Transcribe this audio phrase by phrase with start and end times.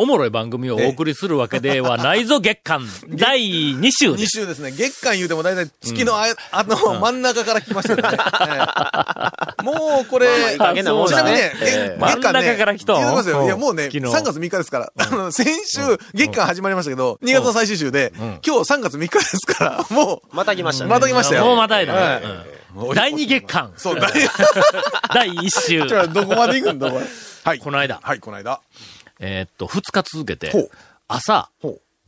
[0.00, 3.40] おもろい番組をお送りするわけではないぞ月間第
[3.72, 4.38] 2週で2す。
[4.38, 4.70] 週ですね。
[4.70, 8.08] 月間言うても大体月のあ,、あの、真ん中から来ましたよね。
[8.12, 8.58] え
[9.60, 12.38] えもうこれ、まあいい加減なもんだねちなみにね、ええ月月間ね。
[12.38, 13.44] 真ん中から来たの言うてますよ。
[13.44, 14.92] いや、うんもうね、昨日3月3日ですから。
[14.96, 15.80] あの、先週、
[16.14, 20.90] 月間始まりましたけど、2月の最終週で、今日3月3日ですから、もう、また来ましたね。
[20.90, 21.44] また来ましたよ。
[21.44, 22.26] もうまたいだはいね。
[22.26, 22.58] うん
[22.94, 23.72] 第2月間。
[23.76, 24.12] そう、だい
[25.12, 25.88] 第1 週。
[25.88, 27.04] じゃあどこまで行くんだ、これ。
[27.42, 27.58] はい。
[27.58, 28.60] この間はい、この間。
[29.20, 30.50] えーっと、2日続けて
[31.08, 31.50] 朝。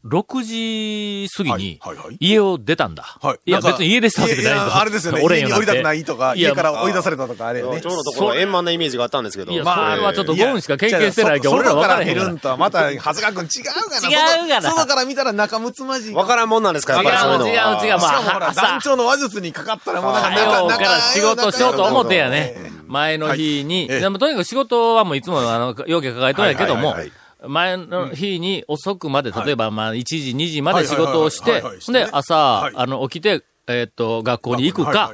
[0.04, 1.80] 6時過ぎに
[2.20, 3.02] 家を出たんだ。
[3.20, 3.38] はい。
[3.44, 5.20] いや、別に家出したわけじゃないいやいやあれですよね。
[5.22, 7.96] 俺家に降りたくないとか、家から追い出されたとか、あれよね今日。
[7.96, 9.52] のところ円満なイメージがあったんですけど。
[9.52, 12.38] いや、まあそれはちょっとゴーンしか経験してないけど、や俺ら分からへんから外からん。
[12.38, 14.08] とはまた、長谷川君違うがな。
[14.08, 16.14] 違うがな外外から見たら仲睦まじい。
[16.14, 17.50] わからんもんなんですか、やっぱりそういうのは。
[17.50, 22.70] 違う違う違うまあ団長の話術にかかったらもうなんか、早うから仕事しようと思ってやねええ。
[22.86, 27.12] 前の日に、でもとにかく仕事はもういつもあの、要件抱えとんやけどもはいはいはい、
[27.46, 35.12] 前の日に遅くまで、例えばまあ1時、2時まで仕事をしてで朝はい、あの、起きて、えーっと、学校に行くか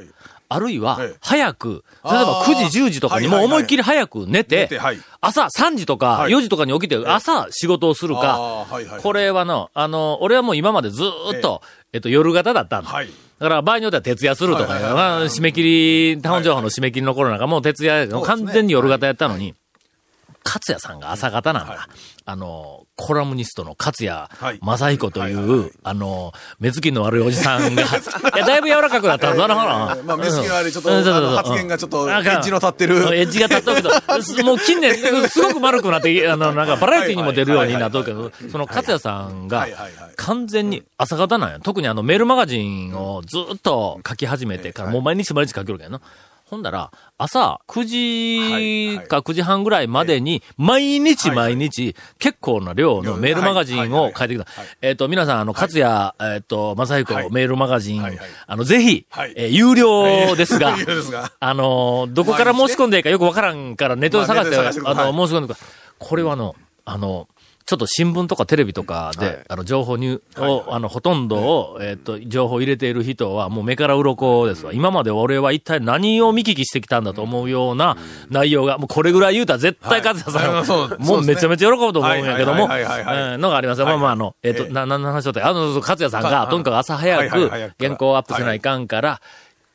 [0.49, 2.53] あるいはええ、早く、例えばあー。
[2.53, 4.69] 9時、10時とかにもう思いっきり早く寝寝て
[5.19, 6.31] 朝3時とかはい。
[6.31, 8.65] 4時とかに起きて、朝仕事をするか
[9.01, 11.61] これはの、あの、俺はもう今までずーっと、
[11.91, 12.89] えっと、夜型だったんだ。
[12.89, 13.09] はい。
[13.39, 19.53] だから場合によっては徹夜するとか、締め切り、タウン情報の締め切りの頃なんかもう徹夜、完全に夜型やったのに、
[20.47, 21.73] 勝也さんが朝型なんだ。
[21.73, 21.79] はい。
[22.25, 24.59] あの、コラムニストの勝也はい。
[24.61, 27.85] 正彦とい、うあの、目つきの悪いおじさんが、 い
[28.37, 29.33] や、だいぶ柔らかくなった。
[29.33, 29.97] んだな、ほら。
[30.03, 32.95] まあ、目つきの悪い、ちょっと、発言がちょっと、エなんかッジの立ってる。
[33.15, 34.95] エッジが立っとるけど、す もう近年、
[35.29, 39.67] すごく丸くなって、あの、なんかバラエティにも出るようになっとるけど、その勝也さんが
[40.15, 41.59] 完全に朝方なんや。
[41.59, 46.01] 特にあのメールマガジンをずっと書き始めてから、もう毎日毎日書きよるけどな。
[46.49, 54.47] ほんだら、朝9時か9時半ぐらいまでに、毎日毎日、結構な量のメールマガジンを書いてきた。
[54.81, 57.31] えっと、皆さん、あの、勝也、えっと、正彦はい。
[57.31, 58.01] メールマガジン
[58.47, 60.77] あの、ぜひはい、えー有料ですが
[61.41, 65.67] あの、どこから申し込んでいいかよくわからんからネットで探して、まあの、申し込んでください。
[65.99, 67.27] これはあの、あの、
[67.67, 69.45] ちょっと新聞とかテレビとかで、はい。
[69.49, 74.71] あの、情報に、を、あの、ほとんどを、えっ、と、情報を入れている人は、もう目から鱗ですわ。
[74.71, 77.97] 今まで俺は一体何を見聞きしてきたんだと思うような
[78.29, 83.85] 内容が、もうこれぐらい言うたら絶対勝也さん、はいもうめちゃめちゃ喜ぶと思うんやけども、のがありますよ。
[83.85, 84.69] まあまあ、あの、えっ、と、ええ。
[84.71, 89.19] な、何の話だったあの、勝也さんが、かとにかく朝早はいく原稿をアップせないかんから、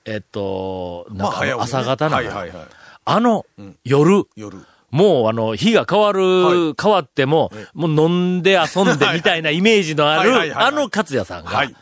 [0.06, 2.66] えっと、なんか朝方なんだはいはいはい。
[3.04, 3.44] あの、
[3.84, 4.64] 夜、夜。
[4.92, 6.74] もうあの、日が変わる、はい。
[6.80, 11.74] 変わっても、もう飲んで遊んで みたいなイメージのある、あの勝也さんが、はい。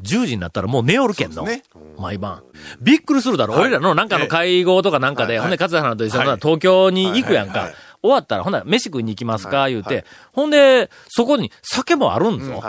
[0.00, 1.36] 10時になったらもう寝おるけんの。
[1.36, 1.62] そうです
[1.98, 2.42] 毎晩。
[2.80, 3.54] びっくりするだろ。
[3.54, 6.38] 俺らのなんかの会合とかなんかで、はいほんで勝也さんと一緒にはい。
[6.40, 7.70] 東京に行くやんか。
[8.02, 10.04] 終わったら、ほんなら飯食いに行きますか、言うて、はい。
[10.32, 12.62] ほんで、そこに酒もあるんぞ。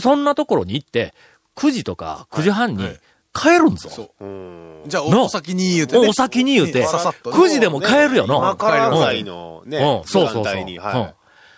[0.00, 1.14] そんなところに行って、
[1.56, 3.00] 9時とか9時半にはい
[3.34, 3.88] 帰るんぞ。
[3.88, 4.82] そううん。
[4.86, 6.08] じゃあ、のお先に言うてね。
[6.08, 8.36] お先に言うて、ささっとね9時でも帰るよの。
[8.38, 10.54] 今からぐらいのね、うん、そうそうそう。
[10.78, 11.14] は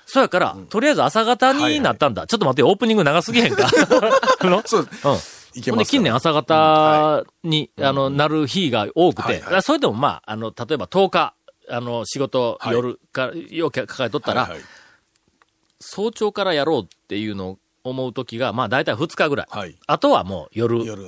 [0.07, 2.27] そうやから、とりあえず朝方になったんだ。
[2.27, 3.69] ちょっと待ってよ、オープニング長すぎへんか？
[4.67, 4.81] そう。
[4.81, 4.87] うん。
[5.03, 5.21] ほんで、
[5.55, 11.35] いけます近年朝方に、あの、なる日が多くて、それでもまあ、あの、例えば10日、
[11.69, 14.51] あの、仕事、はい夜か、よく抱えとったら、
[15.81, 19.47] 早朝からやろうっていうのを思う時が、まあ大体2日ぐらい。
[19.51, 19.77] はい。
[19.87, 21.05] あとはもう夜、夜。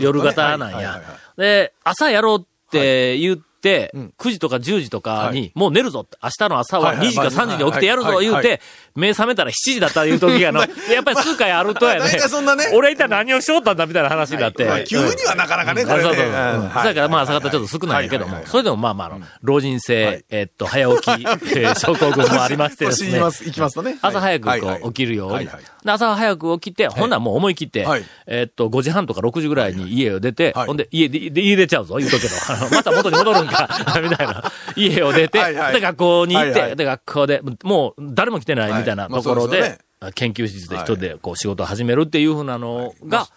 [0.00, 0.76] 夜型なんや。
[0.76, 1.18] はいはいはいは。
[1.36, 8.60] で、朝やろうって言って、うん9時とか10時とかはに、もう寝るぞって、明日の朝ははいはい2時か3時に起きてやるぞ言うて、
[8.94, 10.60] 目覚めたら7時だったいう時がの、
[10.92, 12.70] やっぱり数回あるとやね。
[12.74, 14.64] 俺一体何をしよったんだみたいな話になって。
[14.64, 16.02] まあ急にはなかなかね、これね。
[16.02, 16.32] そうそうそう。
[16.32, 16.60] うん。
[16.62, 16.66] う。
[16.66, 21.10] んそやからまあ朝方ちょっと少ないけども、それでもまあまああの、老人性、えっと、早起き、
[21.58, 23.18] えー症候群もありましてですね。
[23.18, 23.98] 行きますとね。
[24.00, 25.48] 朝早くこう起きるように。
[25.86, 30.66] 朝早く起きて、ほんならもう思い切ってはい、えっと、5時半とか6時ぐらいに家を出て、はい。
[30.66, 32.34] ほんで、家で、で家出ちゃうぞ、言うとくけど、
[32.74, 33.53] また元に戻るんか、
[34.02, 34.52] みたいな。
[34.76, 35.72] 家を出て、はいはい。
[35.74, 36.76] で、学校に行って、はいはい。
[36.76, 43.28] で、学校で、もう誰も来てないみたいなところですよで、研究室で一人でこう仕事を始めるっていうふうなのが、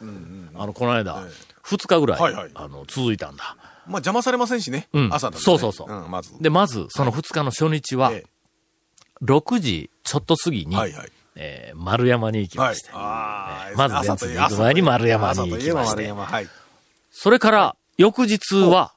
[0.55, 1.23] あの、この間、
[1.65, 3.55] 2日ぐらいはいはい、あの、続いたんだ。
[3.87, 4.87] まあ邪魔されませんしね。
[4.93, 5.09] うん。
[5.11, 5.43] 朝だとね。
[5.43, 5.91] そうそうそう。
[5.91, 6.33] うん、まず。
[6.41, 8.25] で、まず、その2日の初日はえ、
[9.23, 11.11] 6時ちょっと過ぎに、はいはい。
[11.35, 12.89] えー丸山に行きはいまして、。
[12.93, 13.77] あー。
[13.77, 16.13] まず朝といえ電通に行く前に丸山に行きまして。
[17.11, 18.93] それから、翌日は、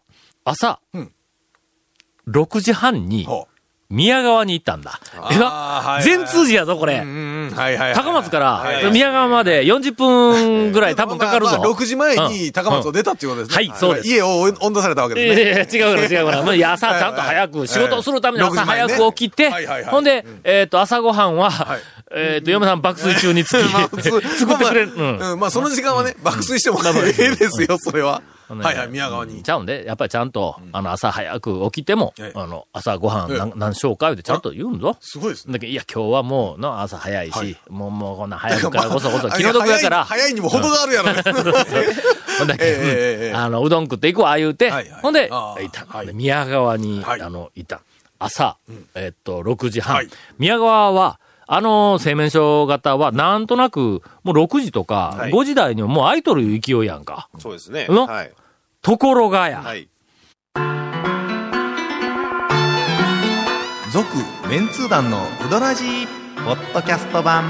[0.50, 1.12] 朝、うん。
[2.28, 3.48] 6時半に、ほ
[3.90, 5.00] 宮川に行ったんだ。
[5.14, 6.98] えあーらはいはい全通寺やぞ、これ。
[7.00, 11.52] 高松かはいら宮川まで40分ぐらい多分かかるぞ。
[11.52, 13.68] まあまあ6時前に高松を出たっていうことですね。
[13.68, 14.08] はいそうです。
[14.08, 15.84] 家を温度されたわけですね。
[15.84, 16.42] 違うから違うから。
[16.46, 19.50] もう朝ちゃんと早く、仕事をするために朝早く起きて、
[19.86, 21.52] ほんで、えっと、朝ごはんはい、
[22.14, 23.62] えっと、嫁さん爆睡中につき、
[24.02, 24.18] 作
[24.54, 24.92] ってくれる。
[24.94, 25.40] うん。
[25.40, 28.22] まあその時間はね、爆睡してもええですよ、それは。
[28.58, 29.42] はいはい、宮川に。
[29.42, 34.96] ちゃうんで、やっぱりちゃんと、あの、朝早く起きてもええ、あの、朝ごはんええ何何しようか言うてちゃんと言うんぞ。
[35.00, 35.52] すごいですね。
[35.54, 41.22] だけどいや、今日はもう、の朝早いし、もう、もうこんな早くまあからこそこそ、 あ気の毒やから、早いにも程があるやろね。
[42.38, 44.70] ほんだけ、 あの、うどん食って行こう、ああ言うて、
[45.02, 45.30] ほんで、
[46.02, 47.80] いで宮川に、はいあの、行った。
[48.18, 48.58] 朝、
[48.94, 49.96] えっと、6時半。
[49.96, 50.08] はい
[50.38, 51.18] 宮川は、
[51.52, 57.28] あの製麺所型は、なんとなく、もう6時とか、はい5時台にはもう空いとる勢いやんか。
[57.40, 57.88] そうですね。
[57.88, 58.32] のはい。
[58.82, 59.90] ところがや、はい。
[63.92, 64.06] 続
[64.48, 66.06] メンツー団のウドラジー
[66.46, 67.44] ポッドキャスト版。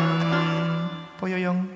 [1.21, 1.70] ぽよよん。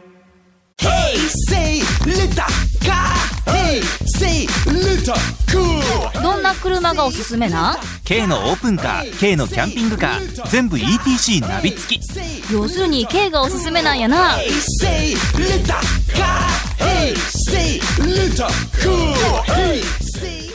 [0.85, 2.45] Say little
[2.85, 3.15] car.
[3.47, 3.81] Hey,
[4.19, 5.15] say little
[5.51, 6.23] cool.
[6.23, 7.73] どんな車がおすすめな？
[7.73, 14.51] ん K のオープンカー K のキャンピングカー全部 ETC ナビ付き要するに K がおすすめなんやな Hey,
[14.83, 15.75] say little
[16.15, 16.39] car.
[16.79, 18.47] Hey, say little
[18.83, 19.15] cool.
[19.45, 19.81] Hey,
[20.21, 20.51] say.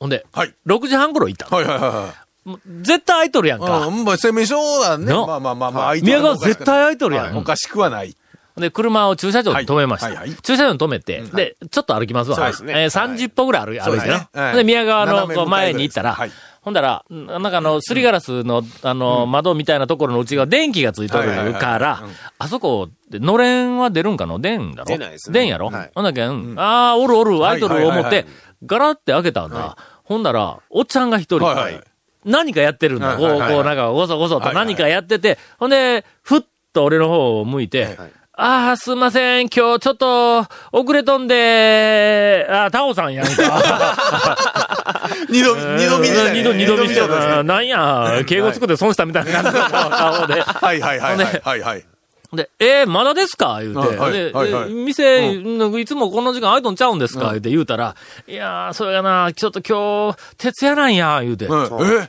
[0.00, 1.56] ほんで、はい6時半頃行ったの。
[1.58, 2.14] はいはいはいは
[2.46, 2.48] い。
[2.48, 3.86] もう絶対空いとるやんか。
[3.86, 5.04] うん、まあ、だね。
[5.04, 7.36] のまあまあまあまあ、宮川絶対空いとるやん。
[7.36, 8.16] おかしくはない。
[8.56, 10.06] で、車を駐車場に止めました。
[10.08, 10.28] はいはい。
[10.28, 12.36] はい駐車場に止めて、で、ちょっと歩きますわ。
[12.36, 12.72] そうですね。
[12.82, 14.18] えー30歩ぐらい歩い歩いてな。
[14.18, 14.42] ですね。
[14.42, 16.30] はいで、宮川のこう前に行ったら、はい。
[16.60, 24.38] ほんだら、んなんかあの、すりガラスの、あの、窓みたいなところの内側、電気がついとるからうん、あそこで、のれんは出るんかの？
[24.38, 24.86] 電だろ？
[24.86, 25.40] 出ないですね。
[25.40, 25.70] 電やろ？
[25.70, 25.90] はい。
[25.94, 28.26] ほんだけん、あー、おるおる、アイドルを思って
[28.64, 29.76] ガラって開けたんだ。
[30.04, 31.80] ほんだら、おっちゃんが一人、はいはい。
[32.24, 33.16] 何かやってるんだ。
[33.16, 37.98] こう、こう、なんか、ごそごそと何かやってて、ほんで、ふっと俺の方を向いて、
[38.34, 43.32] ああ、すいません、今日ちょっと、遅れとんで、ああ、タオさんやんか。
[45.28, 50.40] 二度、二度見でしたね二度、二度見して二度見ですねなんや、敬語作って損したみたいな感じの顔で。
[50.40, 51.42] はいはいはいはい。
[51.44, 51.84] はいはい。
[52.32, 53.58] で、えー、まだですか？
[53.60, 53.96] 言うて。
[53.98, 54.68] はいで、はいはい。
[54.68, 55.32] で店、
[55.80, 57.26] いつもこの時間空いとんちゃうんですか？
[57.26, 57.94] 言うて言うたら、
[58.26, 61.44] いやー、それがな、ちょっと今日、徹夜なんや、言うて。
[61.44, 61.98] うん。
[62.00, 62.08] え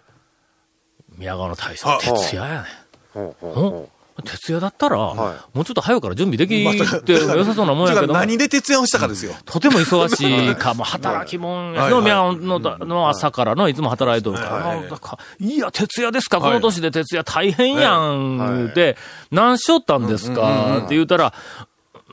[1.17, 2.65] 宮川の大将は、徹夜や
[3.15, 3.85] ねん？
[4.21, 6.49] 徹夜だったら、はもうちょっと早うから準備でき
[7.03, 9.33] て良さそうなもんやけど、 何で徹夜をしたかですよ。
[9.45, 12.03] とても忙しいか、もう働きもんやけど、はいはい。
[12.03, 16.53] 宮川のの朝からのいつも働いとるから、はいかいや、徹夜ですか、こはい。
[16.55, 18.97] の年で徹夜大変やん、言うて、
[19.31, 21.33] 何しよったんですか、って言うたら、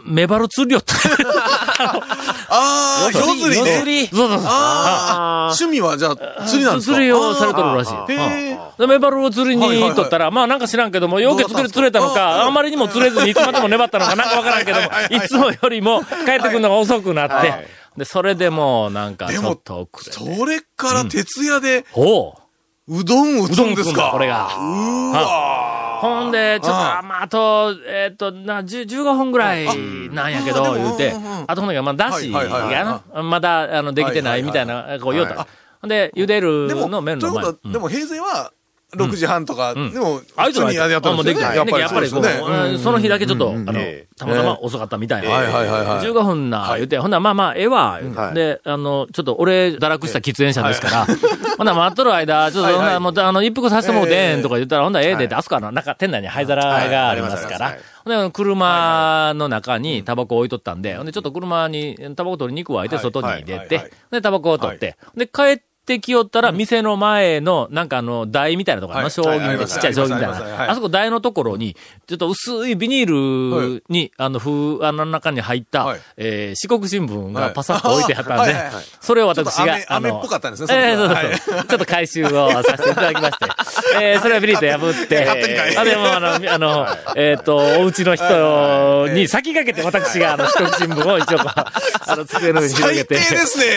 [0.05, 0.95] メバル釣りよった。
[2.49, 3.63] ああ、夜釣り
[4.03, 4.09] ね。
[4.13, 4.49] そうそうそう。
[4.49, 6.95] 趣味はじゃあ、釣りなんですか？
[6.95, 8.13] 釣りをされとるらしい。
[8.13, 20.37] へメバルを釣りにとったら、まあなんか知らんけども、よく釣れ釣れたのか、あんまりにも釣れずにいつまでも粘ったのかなんかわからんけども、いつもよりも帰ってくるのが遅くなって、で、それでもうなんかちょっと遅れて。
[20.39, 22.40] それから徹夜で、ほう
[23.05, 24.47] どん打つうどんですかこれが。
[24.47, 27.03] うほんで、ちょっと、ああ。
[27.03, 29.67] まあ、あと、えっと、な、10 15分ぐらい
[30.11, 31.13] なんやけど、あ言うて。
[31.47, 35.47] あとほんで、まあ、だしがな、まだ、あの、できてないみたいな、こう言うた。
[35.87, 37.45] で、茹でるでも、の麺の前。
[37.73, 38.53] でも平成は、
[38.97, 41.35] 6時半とか、でも、あいつら普通にやったんですよね。
[41.35, 41.57] できない。
[41.57, 45.31] やっぱりこう、その日だけちょっと、あのえ、たまたま遅かったみたいな。
[45.31, 46.07] はいはいはいはい。
[46.07, 48.35] 15分な、言うて、ほんならまあまあ、ええわ、はい。
[48.35, 51.07] で、あの、ちょっと俺、堕落した喫煙者ですから、
[51.57, 57.77] ほんなら待っとる間、ちょっと、ほんならもう、あの、一服させてもうてんとか言ったら、ほんならええでって、はいあそこは中、店内に灰皿がありますから。
[58.05, 65.63] ほんで、車の中にタバコ置いとったんで、ほんで、ちょっと車にタバコ取りに行くわ、言って、外に出て、で、タバコを取って、で、帰って
[65.99, 69.11] きよったら、店の前の、なんかあの、台みたいなところ、あの、はい。
[69.11, 69.67] 将棋みたいな、はい。
[69.67, 71.75] ちっちゃい将棋みたいな、あそこ台のところに、
[72.07, 76.01] ちょっと薄いビニールに、あの、風、あの中に入った、はい。
[76.17, 77.33] えー四国新聞はい。
[77.33, 78.55] がパサッと置いてあったんで
[79.01, 81.67] それを私がちょっと雨、雨っぽかったんですねその時ええそうそうはそう。
[81.67, 83.47] ちょっと回収をさせていただきまして、
[84.03, 93.17] えーそれをビリッと破って、あ、でも、あの、あの、えっと、お家の人に先駆けて私が、あの、四国新聞を一応あの、机の上に広げて、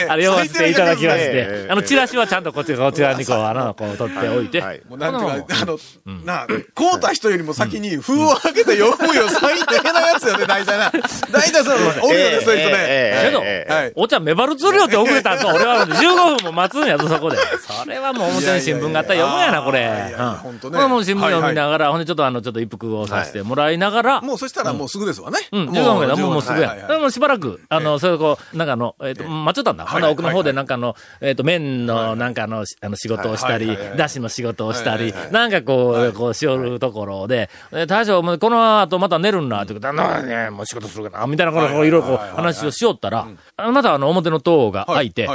[0.10, 5.78] あれ読ませていただきましてあの、チラシはちゃんとこっち、こちらにこう、あの、こう取っておいて、はいもうなんていうか、あの、
[6.26, 10.92] なあ、こうた人よりも先に封を開けて読むよ、最低なやつよね、大体な。
[11.32, 13.24] 大体そう、おるよね、そういう人ね。
[13.26, 13.94] けどええはい。
[13.96, 17.38] お茶メバル釣るよって遅れたんと、俺は15分も待つんやぞ、そこで。
[17.60, 19.80] それはもう表に新聞があったら読むんやな、これ。
[19.80, 25.40] いやいやいやうんほんとねもう新聞読みながら、ほんでちょっとあの、ちょっと一服をさせてもらいながら、もうそしたらもうすぐですわね。
[25.52, 26.76] うん、15分だ、もうもうすぐや。
[26.88, 29.86] でもうしばらく、あの、それこう、なんかあの、えっと、待っちゃったんだ。
[29.86, 45.28] ほんなら奥の方でなんかあの、えっと、麺麺のなんかあの、しあの仕事をしたりだしの仕事をしたりなんかこう、こうしよるところで、え大将、この後また寝るんな、って言うから、なね、もう仕事するかな、みたいなことをいろいろこう話をしよったら、あまたあの表の塔が開いて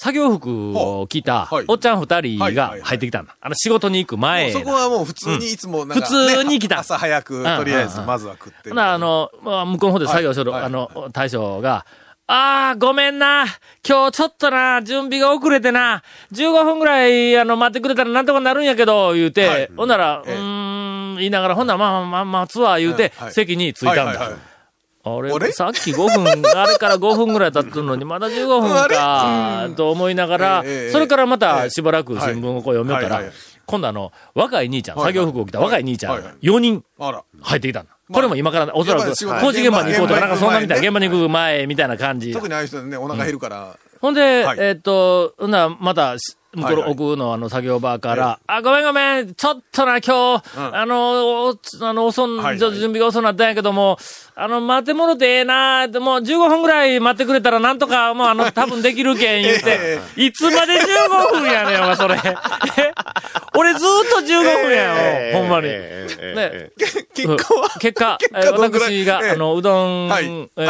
[0.00, 1.64] 作業服を着たはい。
[1.66, 3.36] おっちゃん二人が入ってきたんだ。
[3.40, 6.76] あの仕事に行く前そこはもう普通にいつも普通に来た。
[6.76, 8.68] ね朝早く、とりあえずまずは食って。
[8.70, 10.62] ほな、あの、まあ、向こうの方で作業しとる、はい。
[10.62, 11.84] あの、大将が、
[12.30, 13.46] ああ、ごめんな。
[13.88, 19.70] 今日ちょっとな、準備が遅れてな、15分ぐらい、あの、待ってくれたらなんとかなるんやけど、言うて、はい。
[19.74, 23.32] ほんなら、ええうーん、言いながら、ほんなら、まあまあ、待つわ、言うて、はい。
[23.32, 24.02] 席に着いたんだ。
[24.02, 24.38] はいはいはい。
[25.04, 25.32] あれ？
[25.32, 25.52] あれ？
[25.52, 33.22] さっき5分、あれから5分ぐらい経ってるのに、 まだ15分か、と思いながら、それからまたしばらく新聞をこう読みよったら
[33.64, 36.84] 今度あの、若い兄ちゃん、作業服を着た若い兄ちゃんはいはい、4人。
[37.40, 37.97] 入ってきたんだ。
[38.12, 39.10] これも今から、おそらく
[39.40, 42.32] 工事現場に行こうとか、なんかそんなみたいな、現現場に行く前みたいな感じ。
[42.32, 43.76] 特にああいう人ね、お腹減るから。
[44.00, 44.58] ほんで、はい。
[44.60, 50.76] えっと、ほんならまた、し向こう奥のあの作業場から、あ、ごめんごめん、ちょっとな、今日、うん。
[50.76, 53.98] あの、おあの、遅ん、ちょっと準備が遅なったんやけども、
[54.34, 62.16] あの、待ってもろてええな、でもう15分ぐらい待ってくれたらなんとか、もうあの、多分できるけん言うて え、いつまで15分やねん、お前それ。
[64.32, 65.68] え俺ずーっと15分やよ、ほんまに。
[65.68, 66.70] ね、
[67.14, 69.30] 結果は結果、私が、ええ。
[69.30, 70.20] あの、うどん、あ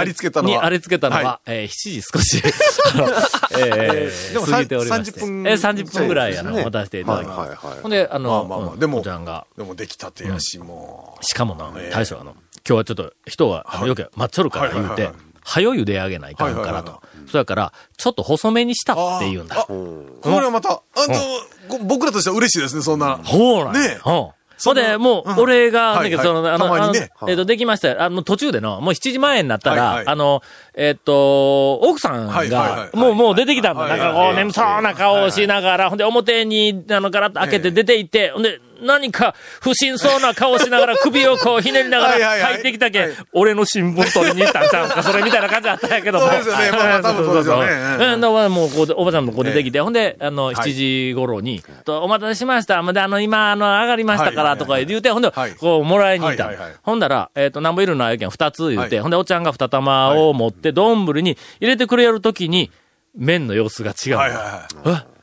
[0.04, 0.56] りつけたのは。
[0.56, 2.42] にありつけたのは、はえー7時少し、
[3.58, 5.20] えーでも過ぎておりまして。
[5.20, 7.56] 30分えー30分ぐらい、あの、ね渡していただきます。
[7.82, 11.90] ほんで、あの、まあまあでもおちゃんが、でも出来たてやし、もしかもなえ、え。
[11.92, 15.10] 大将あの、今日はちょっと人が、あの、よく待っちょるから言うて
[15.48, 17.00] 早ゆで上げないかんからと。
[17.26, 18.96] そやから、ちょっと細めにしたう。
[19.16, 19.56] って言うんだ。
[19.56, 19.60] あ。
[19.60, 23.16] あこれはまた、あの、ご僕らとしては嬉しいですね、そんな。
[23.24, 23.80] ほうなんや。
[23.80, 24.10] ねえ。
[24.10, 24.12] う。
[24.12, 24.28] ん。
[24.58, 25.38] それで、もう、うん。
[25.38, 26.10] 俺が、はいはい。
[26.10, 26.94] だけど、その、あの、
[27.28, 27.88] えっと、できました。
[27.88, 30.42] よあの、途中での、もう7時前になったら、あの、
[30.74, 33.88] えっと、奥さんがもう、もう出てきたんだ。
[33.88, 43.10] なんかこう、眠そうな顔をしながら、ほんで、表に、あの、ガラッと開けて出て行って、ほんで、何か不審そうな顔をしながら首をこうひねりながら入ってきたけはい。
[43.10, 46.26] ん、俺の新聞取りに行ったんちゃうんか、それみたいな感じだったんやけども。
[46.28, 46.70] そうですよね。
[46.70, 47.72] まあまあ多分そうですよね。
[47.72, 52.82] うんうん、だからもうこうで、おばちゃんもこう出てきて、ほんで、あの、7時頃に、とお待たせしました。
[52.82, 56.50] まだあの、今、あの、上がりましたから、とか言うて、ほんではい、こう、もらいに行った。
[56.82, 58.04] ほんだら、えっと、なんぼいるの？
[58.04, 59.02] あやけん、二つ言うて、はい。
[59.02, 62.70] ほんで、おっちゃんが二玉を持って、丼に入れてくれるときに、
[63.16, 64.18] 麺の様子が違うの。
[64.18, 64.36] はいは
[64.84, 65.17] いはい。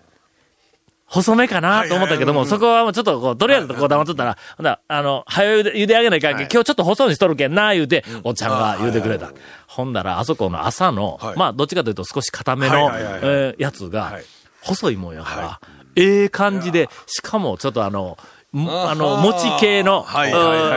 [1.16, 9.32] 細めかなと思ったけども、そこはもうちょっとこう、とりあえずこう黙っとったら、ほんだらあの、早ゆで、茹で上げないかんけん、今日ちょっと細にしとるけんな、言うて、おっちゃんが言うてくれた。
[9.68, 11.38] ほんだら、あそこの朝のは、い。
[11.38, 14.26] まあ、どっちかというと少し固めの、えーやつがはい、
[14.62, 15.60] 細いもんやから、
[15.96, 18.18] ええ感じで、しかもちょっとあの、
[18.54, 20.06] んあの、餅系の、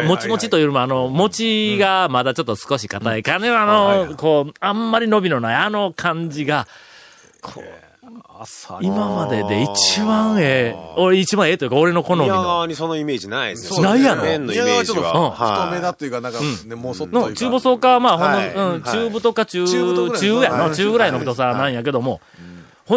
[0.07, 6.69] もちもちというよりも、あの、餅がまだちょっと少し硬い感じの、あの、こう、あんまり伸びのない、あの感じが、
[7.43, 7.88] こう、
[8.81, 12.43] 今までで一番ええ、俺一番ええというか、俺の好み宮の。
[12.43, 15.21] 川にそのイメージないですそうないやろ麺のイメージ宮は。
[15.21, 15.31] うん。
[15.33, 18.55] 太めだはっていうか、なんか、ね、もうそっと中細か、まあ、ほんの、はい。
[18.55, 20.75] うん、はい中太か中、中太ぐらい中やの、はい。
[20.75, 22.21] 中ぐらいの太さなんやけども、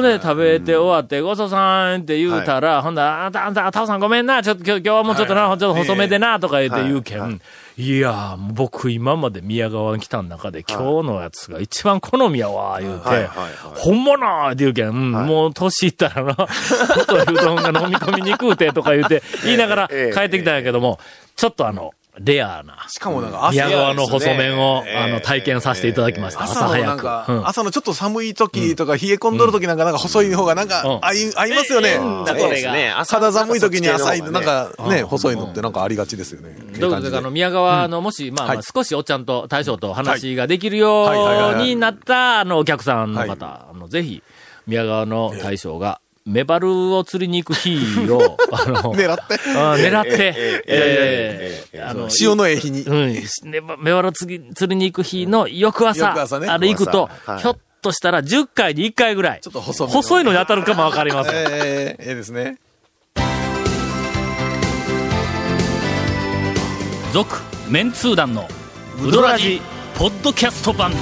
[0.01, 7.39] で食べて終わって、ごちそうさんって言うたら、ほんだら、あんた、あんた、タオさんごめんな、ちょっと今日今日はもうちょっとな、はいちょっと細めでな、とか言って言うけん、はい。
[7.77, 7.99] い。
[7.99, 13.51] やー、僕今まで宮川に来た中で、今日のやつが一番好みやわ、言うて、はいはいはい。
[13.75, 20.99] 本物って言うけん、うんもう年いったらな、太いうどんが飲み込みにくうてとか言うて、言いながらええ帰ってきたんやけども、
[21.35, 22.85] ちょっとあの、レアな。
[22.89, 26.43] しかもなんか朝、宮川の細麺を、ええあの、体験させていただきました。
[26.43, 26.87] 朝朝の早く。
[26.87, 27.47] なんか、うん。
[27.47, 31.97] 朝のちょっと寒い時とか、冷え込んどる時なんか、なんか細い方がなんかうん、合い、合いますよね。
[31.97, 32.93] これがね。
[33.07, 35.07] 肌寒い時に浅い、なんかね、うん。
[35.07, 36.53] 細いのってなんかありがちですよね。
[36.73, 43.29] ということで、あの、宮川の、もし、まあまあ、はい少しおっちゃんと大将と話ができるようになった、あの、お客さんのはい。
[43.29, 44.21] 方、あの、ぜひ、
[44.67, 49.39] 宮川の大将が、メバルを釣りに行く日を、 あの、狙って。
[49.55, 50.33] あ狙って、
[50.67, 52.81] ええあの、潮のええ日に。
[52.83, 53.13] うん、
[53.79, 61.33] メバル釣り釣りに行く日の翌朝、翌朝ねあれ行くと、はいひょっとしたら10回に1回ぐらい、ちょっと細細いのに当たるかもわかりません。
[61.35, 62.57] ええええですね。
[67.11, 68.47] 続メンツー団の
[69.03, 69.61] ウドラジ
[69.95, 70.93] ポッドキャスト版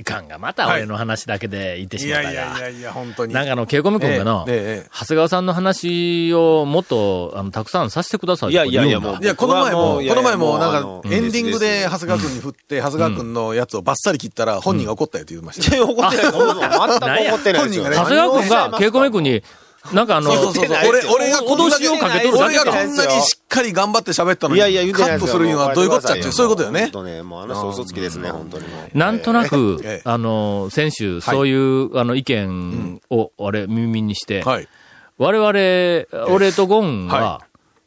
[0.00, 3.34] いかんがまた俺の話だけで言ってしいやいまったが、やいやいや、本当に。
[3.34, 15.84] なんかあの、ケイコミ君がの、ええええ長谷川さんの話をもっと、あの、たくさんさせてくださいいやいやいやもういや、この前も、いやいやこの前も、なんか、エンディングで、長谷川君に振って、長谷川君のやつをバッサリ切ったら、本人が怒ったよって言いましたよ。
[15.92, 16.24] 怒ってない。
[16.24, 17.84] 全く怒ってないですよ。
[17.90, 19.42] 何や長谷川君が、ケイコミ君に、
[19.94, 20.88] なんかあの、そうそうそうそう。
[20.88, 25.02] 俺、俺が脅しをかけとるだ俺けかがこんなにしっかり頑張って喋ったのに、いやいや、言うて。
[25.02, 26.82] カットするにはどういうことっちゃっていう、そういうことよね。
[26.82, 26.90] 本。
[26.90, 28.64] 当ね、もうあの人嘘つきですね、本当に。
[28.92, 34.68] なんとなくええ、あの、先週、そういう、あの、意見を、あれ、耳にして、はい。
[35.16, 37.40] 我々、俺とゴンは、は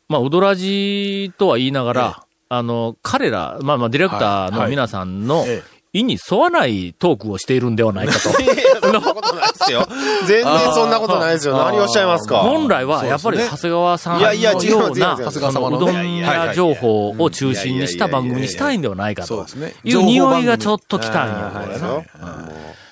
[0.10, 8.30] まあ、踊らじとは言いながら、あの、彼ら、まあまあ、ディレクターの皆さんのええ意に沿わないトークをしているんではないかと。
[8.42, 9.88] いやそんなことないですよ。
[10.26, 11.58] 全然そんなことないですよ。
[11.58, 12.38] 何をおっしゃいますか？
[12.40, 19.46] 本来は、やっぱり、長谷川さんいやいやのような、うどん屋情報を中心にした番組にしたいんではないかと。
[19.84, 22.04] いう匂いがちょっと来たんよ。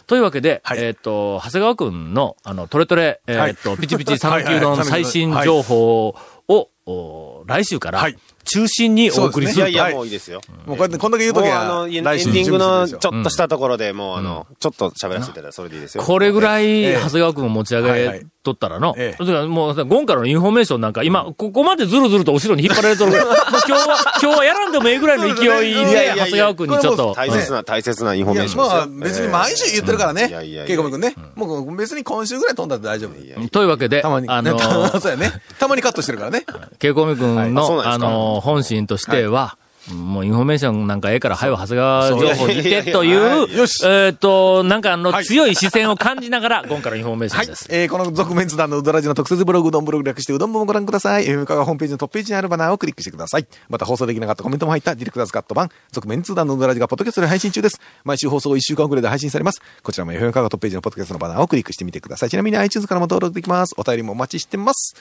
[0.05, 0.79] というわけで、はい。
[0.79, 6.13] えっ、と、長谷川くんの、あの、トレトレ、えっ、と、ピチピチ讃岐う最新情報
[6.50, 9.70] を、お来週からはい、中心にお送りすると。
[9.70, 10.42] いやいや、はいもういいですよ。
[10.66, 16.04] もうこうやってこんだけ言うときはエンディングのちょっとしたところでもうあの、ちょっと喋らせていただいたらそれでいいですよ。
[16.04, 23.12] これぐらい、ええ長谷川くんを持ち上げとったらの、ええだからもう、ゴンからのインフォメーションなんか、今、ここまでずるずると後ろに引っ張られとる。
[23.12, 29.28] も う今日は、今日はやらんでもええぐらいの勢いで長谷川くんにちょっと、大切な、大切なインフォメーションですよ。
[29.30, 30.62] まあ、別に毎週言ってるからねいやいやい。
[30.62, 31.16] やケイコミ君ね。
[31.36, 33.12] もう別に今週ぐらい飛んだって大丈夫。
[33.12, 34.28] うんというわけで、たまに。
[34.28, 35.32] あのねたまそうやね。
[35.60, 36.46] たまにカットしてるからね。
[36.80, 39.58] ケイコミ君の、あなんですかの、本心としては、
[39.90, 43.48] もうインフォメーションなんかええから、はよ、長谷川情報にいそうて、といはう
[43.86, 47.68] えっと、なんかあの、はい強い視線を感じながら、ゴンからインフォメーショはいンです。。
[47.70, 51.26] えー、この続メンツ団のうどらじの特設ブログ、うどんブログ略してうどん部もご覧ください。
[51.26, 53.48] FM カがホームページのトップページにあるバナーをクリックしてください。
[53.70, 57.82] また放送できなかったコメントも入ったディレクターズカット版、続メンツ団のうどらじがポッドキャストで配信中です。
[58.04, 59.62] 毎週放送1週間遅れで配信されます。
[59.82, 62.30] こちらも FM カがトップページのポッドキャストのバナーをクリックしてみてください。
[62.30, 63.74] ちなみに iTunes からも登録できます。
[63.78, 64.96] お便りもお待ちしてます。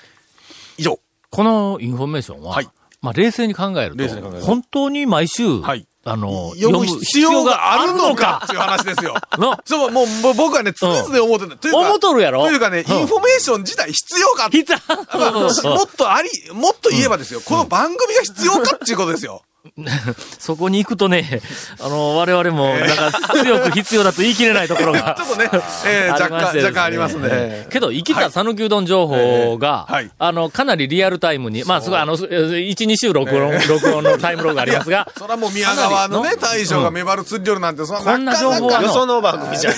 [0.79, 0.99] 以上。
[1.31, 2.69] このインフォメーションは、はい
[3.03, 5.87] まあ、冷静に考えると本当に毎週、はい。
[6.03, 8.41] あの、読む必要があるのか？
[8.45, 9.15] っていう話ですよ。
[9.37, 11.57] の、そう、もう、僕はね、常々思ってた。
[11.57, 12.45] というか思っとるやろ？
[12.45, 12.97] というかね、うん。
[12.97, 14.57] インフォメーション自体必要かって。
[14.59, 19.43] ひ た、まあもっとあり、もっと言えばですよ、この番組が必要かっていうことですよ。
[20.39, 21.43] そこに行くとね、
[21.81, 23.13] あの、我々も、なんか、
[23.43, 25.17] 強く必要だと言い切れないところが。
[25.19, 25.51] ちょっとね、
[25.87, 27.67] えー、あ 若干、若干ありますね。
[27.71, 29.87] けど、生きた讃岐うどん情報が、
[30.19, 39.77] あの、かなりリアルタイムに、まあ、すごい、あの、1、2週録音、録音のタイムログがありますが、それはもう宮川のね大将がメバル釣り寄るなんて、そんこんな情報はなかなかよその番組じゃね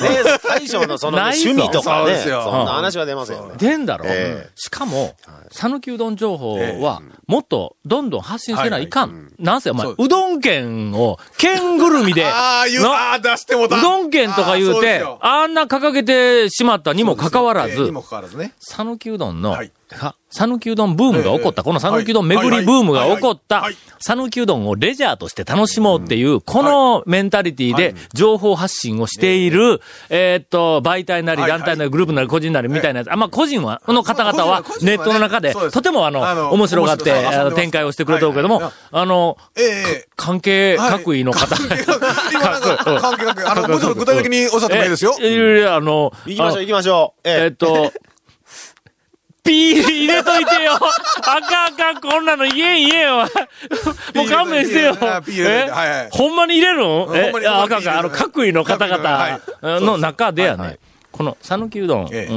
[0.49, 3.55] 大将のその趣味とかね、そんな話は出ませんよね。
[3.59, 5.17] 出んだろ、ええしかも、
[5.51, 9.33] 讃岐うどん情報は、もっとどんどん発信せないかん。
[9.39, 12.85] なんせ、お前そう、うどん県を、県ぐるみで、 ああ、言う、
[13.23, 13.77] 出してもた。
[13.77, 18.55] うどん県とか言うてああんな掲げてしまったにもかかわらずえーに、もかかわらずね。
[18.61, 19.75] 讃岐うどんのはい、か
[20.31, 23.65] 讃岐うどんブームが起こった、ええこの讃岐うどん巡りブームが起こった。
[23.99, 37.13] 讃岐うどんをレジャーとして楽しもうっていう、このメンタリティで情報発信をしている、えーっと、媒体なり団体なりグループなり個人なりみたいなやつ、あ、まあ個人は、この方々はネットの中で、とてもあの、面白がって、
[37.55, 40.91] 展開をしてくれてるけどもあの、ええ関係はい。
[40.93, 43.45] 各位の方、 関係各位。
[43.45, 45.17] あのもちろん具体的におっしゃってもいいですよ。
[45.21, 47.21] えいやいやあの、行きましょう行きましょう。
[47.25, 47.45] え。
[47.45, 47.93] えっと、
[49.45, 50.73] ピー入れといてよ。
[50.75, 53.29] あかんあかん、こんなの言えん言えんわ。
[54.15, 54.97] もう勘弁してよ。
[55.01, 55.71] え？
[55.71, 56.09] はいはい。
[56.11, 57.33] ほんまに入れるのえ？
[57.49, 59.41] ああかんあかん、あの、各位の方々
[59.81, 60.79] の中でやね、
[61.11, 62.33] この、讃岐うどん、ええ。
[62.33, 62.35] う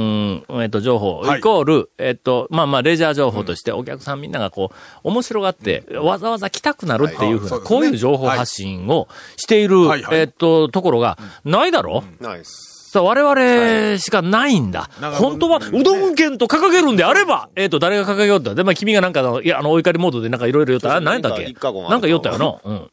[0.58, 1.38] ん、えっと、情報、はい。
[1.38, 4.76] イコール、えっと、まあまあ、レジャー情報として、お客さんみんながこう、
[5.08, 9.76] 面白がって、わざわざ来たくなるっていうふうな、こういう情報発信をしている
[10.12, 12.02] えっと、ところが、ないだろ？
[12.20, 12.75] ナイス。
[12.96, 14.88] さあ、我々しかないんだ。
[15.02, 18.54] なんか本当は、うどん県と掲げるんであれば、えっ、と、誰が掲げようって。
[18.54, 20.96] で、まあ、君がなんかの、いや、あの、お怒りモードでなんかいろいろ言った。
[20.96, 21.44] あ、何やったっけ？
[21.44, 21.50] な
[21.98, 22.58] んか言ったよな。
[22.64, 22.90] うん。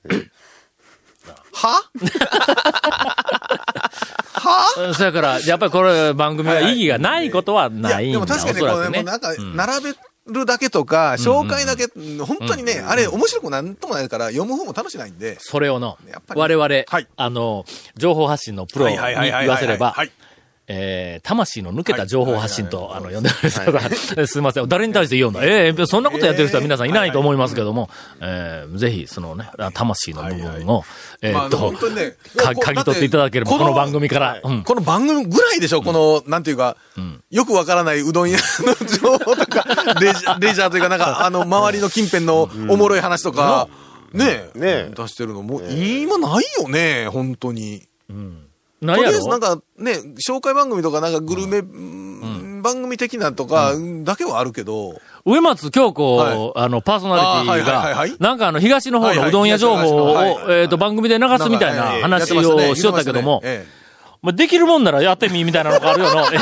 [1.53, 1.81] は？
[4.87, 8.25] うんそやから、やっぱりこれ、番組は意義がないことはないんだ。
[8.25, 9.93] でも確かにね、これね、もうなんか、並べ
[10.27, 11.87] るだけとか、紹介だけ、
[12.23, 15.37] 本当にね、あれ、面白くなんともないから、読む方も楽しないんで。
[15.39, 17.07] それをのやっぱ、り我々、はい。
[17.15, 17.65] あの、
[17.97, 20.11] 情報発信のプロに言わせればはい、
[20.67, 23.81] えー、魂の抜けた情報発信と、はいあの、呼んでくれたら、
[24.27, 24.69] すいません。
[24.69, 26.93] 誰に対して言うんだええそんなことやってる人は皆さんい。
[26.93, 27.89] ないと思いますけども、
[28.21, 30.83] えー、ぜひ、そのね、あ魂の部分を、
[31.21, 34.63] えっと本当にね、か、嗅ぎ取っていただければ、このこの番組から、うん。
[34.63, 36.77] この番組ぐらいでしょ、この、なんていうか、
[37.29, 39.65] よくわからないうどん屋の情報とか、
[39.99, 43.67] レジャー、レジャーというか、なんか、あの、周りの近辺のおもろい話とか、
[44.13, 44.91] ねえ、ねえ。
[44.95, 47.87] 出してるのもう、今ないよね、本当に。
[48.09, 48.52] 何や
[48.85, 49.93] とりあえずなんろかね、
[50.27, 52.61] 紹介番組とかなんかグルメ、うん。
[52.63, 56.51] 番組的なとか、だけはあるけど、上松京子、はい。
[56.55, 58.15] あの、パーソナリティあーはいはいはい。
[58.19, 63.43] なんかあの、東の方のうどん屋情報を、はいはいえっと、番組で流すみたいな話をしよったけども、
[64.21, 66.23] まあ、できるもんならやってみ、みたいなのがあるよな。
[66.31, 66.37] え？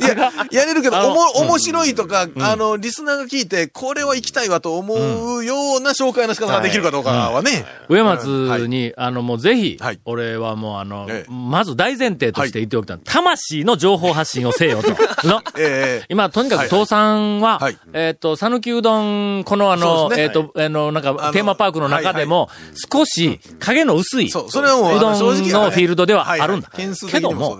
[0.00, 7.64] いや、やれるけど、おも、面白いとか、あの、リスナーが聞いて、これは行きたいわと思うような紹介の仕方ができるかどうかはね。
[7.88, 8.26] 上松
[8.66, 12.98] に、あの、もうぜひはい、俺はもうあのええ、まず大前提として言っておきたい。
[13.04, 14.90] 魂の情報発信をせよと。
[15.26, 15.42] の。
[15.58, 16.06] ええ。
[16.08, 16.68] 今、とにかく、はい。
[16.68, 17.78] 父さんは、はい。
[17.92, 22.48] えっ、と、讃岐うどん、このあの、えっ、と、あの、なんか、テーマパークの中でも、
[22.92, 26.70] 少し影の薄い、そう、どんあ正直のフィールドでははいあるんだ。
[26.70, 27.58] 件数けども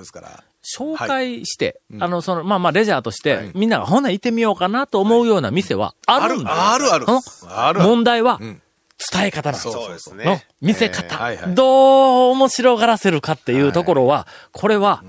[0.78, 2.02] 紹介して、うん。
[2.02, 3.50] あの、その、まあまあ、レジャーとして、はい。
[3.54, 6.56] みんながほな行ってみようかなと思うような店はああるるん、だよ。
[6.56, 7.06] あるある。
[7.06, 7.20] の。
[7.48, 7.80] ある。
[7.80, 8.62] 問題は、うん。
[9.12, 9.70] 伝え方なんです。
[9.70, 10.46] そうですのね。
[10.60, 11.54] 見せ方、えーはいはい。
[11.54, 15.04] どう面白がらせるかっていうところは、これは、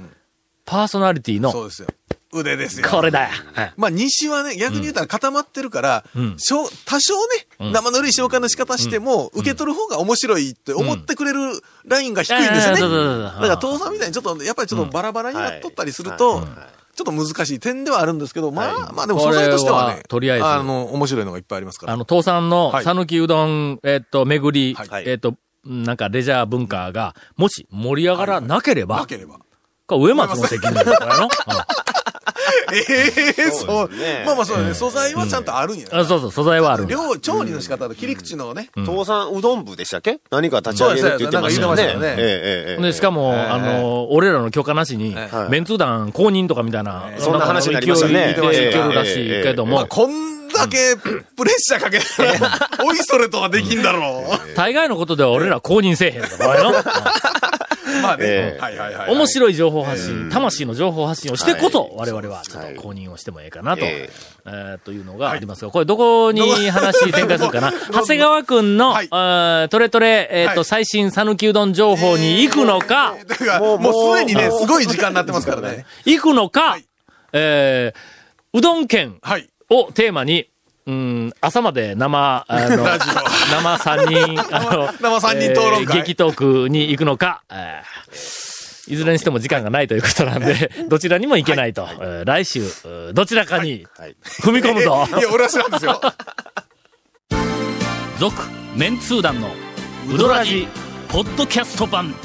[0.66, 1.88] パーソナリティの、そうですよ。
[2.40, 2.88] 腕ですよ。
[2.90, 3.24] これだ。
[3.24, 3.30] よ。
[3.54, 3.74] はい。
[3.78, 6.36] まあ、西はね、逆に言ったら固まってるから、うん。
[6.38, 7.16] しょう多少
[7.60, 11.40] ね、生ぬるい紹介の仕方しても、受け取る方が面白いって思ってくれる
[11.86, 12.82] ラインが低いんですよね。
[12.82, 16.48] だから、父さんみたいにちょっと、やっぱりちょっとバラバラになっとったりすると、
[16.98, 20.46] ちょっと難しい点ではあるんですけど、まあ、まあでも素材としてはね、はとりあえず。
[20.46, 21.94] あの、面白いのがいっぱいありますから。
[21.94, 25.04] あの、父さんのはい、讃岐うどん、えっと、巡り、はい。
[25.06, 29.38] えっと、なんかレジャー文化が、もし盛り上がらなければ、なければ。
[29.86, 31.30] これ上松の責任だからの。
[32.70, 32.82] うんえ
[33.38, 33.90] えそう。
[34.26, 35.88] まあまあそうだね、素材はちゃんとあるんや。
[35.92, 36.86] あそうそう、素材はある。
[36.88, 40.20] 量、調理の仕方と切り口のね、父さんうどん部でしたっけ？
[40.32, 41.82] 何か立ち上げるって言ってましたよね。
[41.82, 42.16] そうですそうですなんか言ってましたよね。
[42.18, 42.26] ええ
[42.68, 42.82] ええええ。
[42.84, 45.52] で、しかも、えーあの、俺らの許可なしに、はい。
[45.52, 48.36] メンツー団公認とかみたいな、そんな話になりましたね。
[48.40, 50.96] 勢いけるらしいけども、まあこんだけ
[51.36, 54.56] プレッシャーかけたら、 おいそれとはできんだろう。
[54.56, 56.74] 大概のことでは俺ら公認せえへんとかよ。
[58.02, 58.26] まあね。
[58.26, 58.56] え。
[58.58, 58.60] え。
[58.60, 59.12] はいはいはい。
[59.12, 62.12] 面白い情報発信、魂の情報発信をしてこそ、はい。
[62.12, 64.10] 我々はちょっと公認をしてもええかなと、え
[64.46, 67.72] えーというのがありますが、これどこに話展開するかな？
[67.92, 70.66] 長谷川くんの、はいあートレトレ、えっ、と、はい。
[70.66, 75.86] 最新讃岐うどん情報に行くのか、だから、もうすでにね、すごい時間になってますからね。
[76.06, 76.86] 行くのか、はい。
[77.34, 78.18] えー
[78.54, 79.48] うどん県はい。
[79.70, 80.50] をテーマに、
[80.88, 88.48] うん、朝まで生、あの、生三人、 あの、生三人討論会えー激トークに行くのか、えー
[88.90, 91.90] いずれにしても時間がないということなんで、 どちらにも行けないと。
[92.00, 95.06] えー来週、えーどちらかにはい踏み込むぞ。
[95.20, 96.00] いや、俺は知らんですよ。
[98.18, 98.42] 続、
[98.76, 99.52] メンツー団の
[100.10, 100.70] ウドラジ、
[101.10, 102.16] ポッドキャスト版。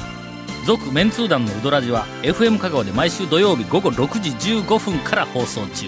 [0.65, 5.87] 続、メンツー団のウドラジは、FM 香川で毎週土曜日午後6時15分から放送中。